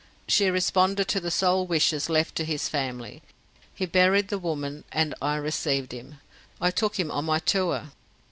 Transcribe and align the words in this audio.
She 0.27 0.49
responded 0.49 1.07
to 1.09 1.19
the 1.19 1.29
sole 1.29 1.67
wishes 1.67 2.09
left 2.09 2.33
to 2.37 2.43
his 2.43 2.67
family. 2.67 3.21
He 3.75 3.85
buried 3.85 4.29
the 4.29 4.39
woman, 4.39 4.83
and 4.91 5.13
I 5.21 5.35
received 5.35 5.91
him. 5.91 6.19
I 6.59 6.71
took 6.71 6.99
him 6.99 7.11
on 7.11 7.25
my 7.25 7.37
tour. 7.37 7.91